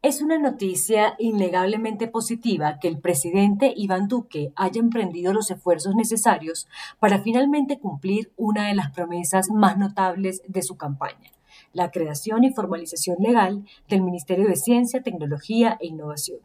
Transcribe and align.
Es 0.00 0.22
una 0.22 0.38
noticia 0.38 1.16
innegablemente 1.18 2.06
positiva 2.06 2.78
que 2.78 2.86
el 2.86 3.00
presidente 3.00 3.74
Iván 3.76 4.06
Duque 4.06 4.52
haya 4.54 4.78
emprendido 4.78 5.32
los 5.32 5.50
esfuerzos 5.50 5.96
necesarios 5.96 6.68
para 7.00 7.20
finalmente 7.20 7.80
cumplir 7.80 8.30
una 8.36 8.68
de 8.68 8.76
las 8.76 8.92
promesas 8.92 9.50
más 9.50 9.76
notables 9.76 10.40
de 10.46 10.62
su 10.62 10.76
campaña, 10.76 11.32
la 11.72 11.90
creación 11.90 12.44
y 12.44 12.52
formalización 12.52 13.16
legal 13.18 13.64
del 13.88 14.02
Ministerio 14.02 14.46
de 14.46 14.54
Ciencia, 14.54 15.02
Tecnología 15.02 15.76
e 15.80 15.88
Innovación. 15.88 16.38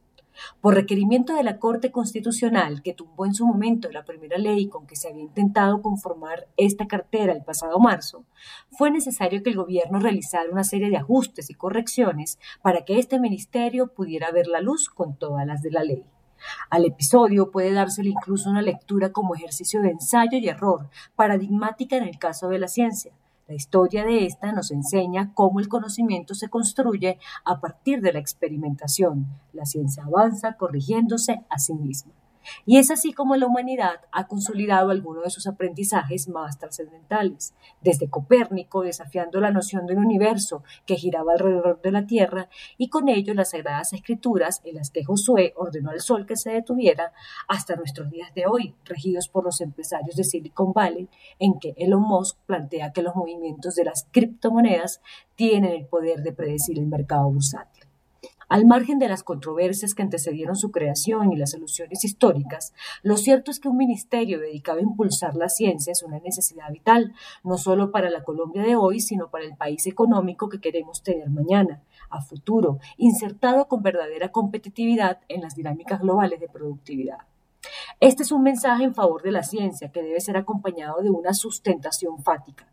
Por 0.62 0.76
requerimiento 0.76 1.36
de 1.36 1.44
la 1.44 1.60
Corte 1.60 1.92
Constitucional, 1.92 2.82
que 2.82 2.94
tumbó 2.94 3.26
en 3.26 3.34
su 3.34 3.46
momento 3.46 3.92
la 3.92 4.06
primera 4.06 4.38
ley 4.38 4.68
con 4.68 4.88
que 4.88 4.96
se 4.96 5.10
había 5.10 5.22
intentado 5.22 5.82
conformar 5.82 6.48
esta 6.58 6.88
cartera 6.88 7.34
el 7.34 7.44
pasado 7.44 7.80
marzo, 7.80 8.26
fue 8.72 8.92
necesario 8.92 9.44
que 9.44 9.50
el 9.50 9.58
gobierno 9.58 10.00
realizara 10.00 10.50
una 10.52 10.64
serie 10.64 10.90
de 10.90 10.98
ajustes 10.98 11.50
y 11.50 11.54
correcciones 11.54 12.40
para 12.62 12.86
que 12.86 13.00
este 13.00 13.20
ministerio 13.20 13.88
pudiera 13.88 14.32
ver 14.32 14.48
la 14.48 14.62
luz 14.62 14.90
con 14.90 15.16
todas 15.16 15.46
las 15.46 15.62
de 15.62 15.72
la 15.72 15.84
ley. 15.84 16.06
Al 16.70 16.86
episodio 16.86 17.52
puede 17.52 17.72
dársele 17.72 18.10
incluso 18.10 18.50
una 18.50 18.62
lectura 18.62 19.12
como 19.12 19.36
ejercicio 19.36 19.82
de 19.82 19.92
ensayo 19.92 20.38
y 20.38 20.48
error, 20.48 20.90
paradigmática 21.16 21.96
en 21.96 22.04
el 22.04 22.18
caso 22.20 22.50
de 22.50 22.60
la 22.60 22.68
ciencia, 22.68 23.14
la 23.48 23.56
historia 23.56 24.06
de 24.06 24.26
esta 24.26 24.52
nos 24.54 24.72
enseña 24.72 25.34
cómo 25.34 25.60
el 25.60 25.68
conocimiento 25.68 26.34
se 26.34 26.50
construye 26.50 27.20
a 27.44 27.60
partir 27.60 28.02
de 28.02 28.14
la 28.14 28.20
experimentación. 28.20 29.28
La 29.52 29.66
ciencia 29.66 30.04
avanza 30.04 30.54
corrigiéndose 30.54 31.42
a 31.50 31.60
sí 31.60 31.74
misma. 31.74 32.14
Y 32.66 32.78
es 32.78 32.92
así 32.92 33.14
como 33.14 33.36
la 33.36 33.48
humanidad 33.48 34.02
ha 34.12 34.28
consolidado 34.28 34.92
algunos 34.92 35.24
de 35.24 35.30
sus 35.30 35.48
aprendizajes 35.48 36.28
más 36.28 36.58
trascendentales, 36.58 37.54
desde 37.82 38.10
Copérnico 38.10 38.84
desafiando 38.84 39.40
la 39.40 39.52
noción 39.52 39.86
del 39.86 39.98
universo 39.98 40.64
que 40.86 40.96
giraba 40.96 41.34
alrededor 41.34 41.82
de 41.82 41.92
la 41.92 42.06
Tierra 42.06 42.50
y 42.78 42.90
con 42.90 43.10
ello 43.10 43.34
las 43.34 43.52
sagradas 43.52 43.94
escrituras 43.94 44.62
en 44.64 44.76
las 44.76 44.90
que 44.92 45.04
Josué 45.04 45.54
ordenó 45.56 45.92
al 45.92 46.02
sol 46.02 46.26
que 46.26 46.36
se 46.36 46.52
detuviera, 46.52 47.14
hasta 47.48 47.76
nuestros 47.76 48.10
días 48.10 48.34
de 48.34 48.46
hoy, 48.46 48.76
regidos 48.86 49.28
por 49.28 49.44
los 49.44 49.62
empresarios 49.62 50.16
de 50.16 50.24
Silicon 50.24 50.74
Valley, 50.74 51.10
en 51.40 51.60
que 51.60 51.74
Elon 51.78 52.02
Musk 52.02 52.38
plantea 52.46 52.92
que 52.92 53.02
los 53.02 53.16
movimientos 53.16 53.76
de 53.76 53.86
las 53.86 54.08
criptomonedas 54.12 55.02
tienen 55.36 55.72
el 55.72 55.86
poder 55.86 56.22
de 56.22 56.34
predecir 56.34 56.80
el 56.80 56.88
mercado 56.88 57.30
bursátil. 57.30 57.93
Al 58.50 58.66
margen 58.66 59.00
de 59.00 59.08
las 59.08 59.24
controversias 59.24 59.94
que 59.94 60.04
antecedieron 60.04 60.56
su 60.56 60.72
creación 60.72 61.32
y 61.32 61.38
las 61.38 61.52
soluciones 61.52 62.04
históricas, 62.04 62.74
lo 63.02 63.18
cierto 63.18 63.52
es 63.52 63.60
que 63.60 63.70
un 63.70 63.78
ministerio 63.78 64.40
dedicado 64.40 64.80
a 64.80 64.84
impulsar 64.84 65.36
la 65.36 65.50
ciencia 65.50 65.92
es 65.92 66.04
una 66.04 66.20
necesidad 66.20 66.72
vital, 66.72 67.14
no 67.44 67.58
solo 67.58 67.92
para 67.92 68.10
la 68.10 68.24
Colombia 68.24 68.64
de 68.64 68.76
hoy, 68.76 69.00
sino 69.00 69.30
para 69.30 69.46
el 69.46 69.56
país 69.56 69.88
económico 69.88 70.50
que 70.50 70.60
queremos 70.60 71.04
tener 71.04 71.30
mañana, 71.30 71.82
a 72.10 72.22
futuro, 72.22 72.80
insertado 72.98 73.68
con 73.68 73.82
verdadera 73.82 74.30
competitividad 74.30 75.20
en 75.28 75.42
las 75.42 75.56
dinámicas 75.56 76.02
globales 76.02 76.40
de 76.40 76.50
productividad. 76.50 77.20
Este 78.00 78.24
es 78.24 78.32
un 78.32 78.44
mensaje 78.44 78.84
en 78.84 78.94
favor 78.94 79.22
de 79.22 79.32
la 79.32 79.44
ciencia 79.44 79.92
que 79.92 80.04
debe 80.04 80.20
ser 80.20 80.36
acompañado 80.36 81.02
de 81.02 81.10
una 81.10 81.34
sustentación 81.34 82.22
fática, 82.22 82.68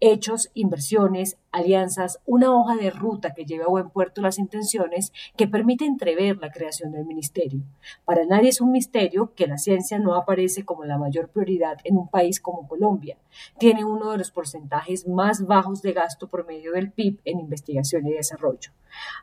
hechos, 0.00 0.50
inversiones, 0.54 1.38
alianzas, 1.52 2.20
una 2.26 2.54
hoja 2.54 2.76
de 2.76 2.90
ruta 2.90 3.34
que 3.34 3.44
lleve 3.44 3.64
a 3.64 3.68
buen 3.68 3.90
puerto 3.90 4.20
las 4.20 4.38
intenciones 4.38 5.12
que 5.36 5.48
permite 5.48 5.84
entrever 5.84 6.38
la 6.38 6.50
creación 6.50 6.92
del 6.92 7.06
ministerio. 7.06 7.62
Para 8.04 8.26
nadie 8.26 8.50
es 8.50 8.60
un 8.60 8.72
misterio 8.72 9.32
que 9.34 9.46
la 9.46 9.58
ciencia 9.58 9.98
no 9.98 10.14
aparece 10.14 10.64
como 10.64 10.84
la 10.84 10.98
mayor 10.98 11.28
prioridad 11.28 11.78
en 11.84 11.96
un 11.96 12.08
país 12.08 12.40
como 12.40 12.68
Colombia. 12.68 13.16
Tiene 13.58 13.84
uno 13.84 14.12
de 14.12 14.18
los 14.18 14.30
porcentajes 14.30 15.06
más 15.06 15.46
bajos 15.46 15.82
de 15.82 15.92
gasto 15.92 16.28
promedio 16.28 16.72
del 16.72 16.92
PIB 16.92 17.20
en 17.24 17.40
investigación 17.40 18.06
y 18.06 18.12
desarrollo. 18.12 18.72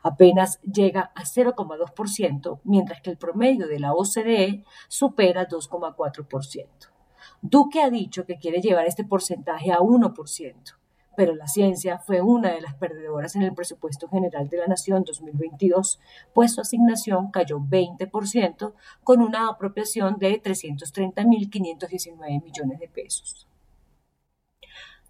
Apenas 0.02 0.60
llega 0.62 1.12
a 1.14 1.22
0,2%, 1.22 2.60
mientras 2.64 3.00
que 3.00 3.10
el 3.10 3.16
promedio 3.16 3.66
de 3.66 3.80
la 3.80 3.92
OCDE 3.92 4.64
supera 4.88 5.48
2,4%. 5.48 6.93
Duque 7.46 7.82
ha 7.82 7.90
dicho 7.90 8.24
que 8.24 8.38
quiere 8.38 8.62
llevar 8.62 8.86
este 8.86 9.04
porcentaje 9.04 9.70
a 9.70 9.80
1%, 9.80 10.54
pero 11.14 11.34
la 11.34 11.46
ciencia 11.46 11.98
fue 11.98 12.22
una 12.22 12.50
de 12.50 12.62
las 12.62 12.74
perdedoras 12.76 13.36
en 13.36 13.42
el 13.42 13.52
presupuesto 13.52 14.08
general 14.08 14.48
de 14.48 14.56
la 14.56 14.66
Nación 14.66 15.04
2022, 15.04 16.00
pues 16.32 16.54
su 16.54 16.62
asignación 16.62 17.30
cayó 17.30 17.60
20% 17.60 18.72
con 19.02 19.20
una 19.20 19.50
apropiación 19.50 20.16
de 20.18 20.42
330.519 20.42 22.42
millones 22.42 22.78
de 22.78 22.88
pesos. 22.88 23.46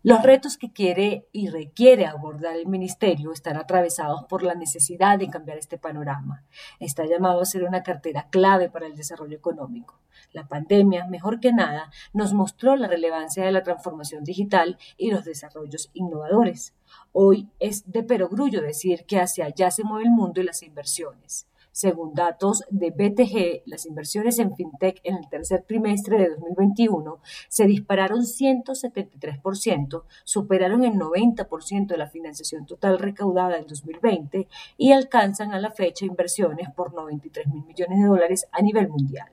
Los 0.05 0.23
retos 0.23 0.59
que 0.59 0.71
quiere 0.71 1.31
y 1.33 1.49
requiere 1.49 2.05
abordar 2.05 2.57
el 2.57 2.67
Ministerio 2.67 3.33
están 3.33 3.57
atravesados 3.57 4.25
por 4.25 4.43
la 4.43 4.55
necesidad 4.55 5.19
de 5.19 5.31
cambiar 5.31 5.57
este 5.57 5.79
panorama. 5.79 6.45
Está 6.79 7.07
llamado 7.07 7.41
a 7.41 7.47
ser 7.47 7.65
una 7.65 7.83
cartera 7.83 8.29
clave 8.29 8.69
para 8.69 8.87
el 8.87 8.97
desarrollo 8.97 9.35
económico. 9.35 9.99
La 10.33 10.47
pandemia, 10.47 11.07
mejor 11.07 11.41
que 11.41 11.55
nada, 11.55 11.91
nos 12.13 12.35
mostró 12.35 12.77
la 12.77 12.87
relevancia 12.87 13.47
de 13.47 13.53
la 13.53 13.63
transformación 13.63 14.25
digital 14.25 14.77
y 14.99 15.11
los 15.11 15.25
desarrollos 15.25 15.89
innovadores. 15.95 16.75
Hoy 17.13 17.49
es 17.59 17.91
de 17.91 18.03
perogrullo 18.03 18.61
decir 18.61 19.07
que 19.07 19.21
hacia 19.21 19.47
allá 19.47 19.71
se 19.71 19.85
mueve 19.85 20.05
el 20.05 20.11
mundo 20.11 20.43
y 20.43 20.45
las 20.45 20.63
inversiones. 20.63 21.49
Según 21.75 22.15
datos 22.15 22.63
de 22.71 22.93
BTG, 22.93 23.65
las 23.67 23.85
inversiones 23.85 24.39
en 24.39 24.55
FinTech 24.55 25.01
en 25.03 25.17
el 25.17 25.29
tercer 25.29 25.65
trimestre 25.67 26.19
de 26.19 26.29
2021 26.29 27.19
se 27.49 27.67
dispararon 27.67 28.21
173%, 28.21 30.05
superaron 30.23 30.85
el 30.85 30.93
90% 30.93 31.87
de 31.89 31.97
la 31.97 32.07
financiación 32.07 32.65
total 32.65 33.01
recaudada 33.01 33.57
en 33.57 33.67
2020 33.67 34.47
y 34.77 34.93
alcanzan 34.93 35.53
a 35.53 35.59
la 35.59 35.73
fecha 35.73 36.05
inversiones 36.05 36.71
por 36.71 36.95
93 36.95 37.49
mil 37.49 37.65
millones 37.65 37.99
de 37.99 38.07
dólares 38.07 38.47
a 38.53 38.63
nivel 38.63 38.89
mundial. 38.89 39.33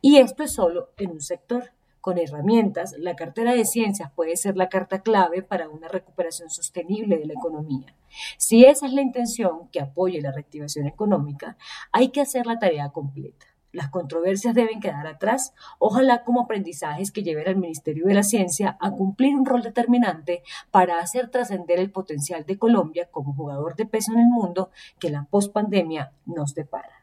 Y 0.00 0.18
esto 0.18 0.44
es 0.44 0.52
solo 0.52 0.90
en 0.98 1.10
un 1.10 1.20
sector. 1.20 1.72
Con 2.00 2.16
herramientas, 2.16 2.94
la 2.96 3.16
cartera 3.16 3.54
de 3.54 3.64
ciencias 3.64 4.12
puede 4.12 4.36
ser 4.36 4.56
la 4.56 4.68
carta 4.68 5.02
clave 5.02 5.42
para 5.42 5.68
una 5.68 5.88
recuperación 5.88 6.48
sostenible 6.48 7.18
de 7.18 7.26
la 7.26 7.32
economía. 7.32 7.92
Si 8.38 8.64
esa 8.64 8.86
es 8.86 8.92
la 8.92 9.02
intención 9.02 9.68
que 9.68 9.80
apoye 9.80 10.20
la 10.20 10.32
reactivación 10.32 10.86
económica, 10.86 11.56
hay 11.92 12.08
que 12.08 12.20
hacer 12.20 12.46
la 12.46 12.58
tarea 12.58 12.90
completa. 12.90 13.46
Las 13.72 13.88
controversias 13.88 14.54
deben 14.54 14.80
quedar 14.80 15.06
atrás, 15.06 15.54
ojalá 15.78 16.24
como 16.24 16.42
aprendizajes 16.42 17.10
que 17.10 17.22
lleven 17.22 17.48
al 17.48 17.56
Ministerio 17.56 18.04
de 18.06 18.14
la 18.14 18.22
Ciencia 18.22 18.76
a 18.80 18.90
cumplir 18.90 19.34
un 19.34 19.46
rol 19.46 19.62
determinante 19.62 20.42
para 20.70 20.98
hacer 20.98 21.30
trascender 21.30 21.78
el 21.78 21.90
potencial 21.90 22.44
de 22.44 22.58
Colombia 22.58 23.08
como 23.10 23.34
jugador 23.34 23.74
de 23.74 23.86
peso 23.86 24.12
en 24.12 24.20
el 24.20 24.28
mundo 24.28 24.70
que 24.98 25.08
la 25.08 25.24
pospandemia 25.24 26.12
nos 26.26 26.54
depara. 26.54 27.01